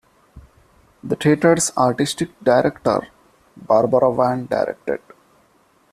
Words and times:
The 1.03 1.15
theatre's 1.15 1.71
artistic 1.77 2.29
director 2.43 3.07
Barbara 3.55 4.11
Vann 4.11 4.47
directed. 4.47 4.99